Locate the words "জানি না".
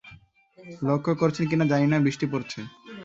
1.71-1.97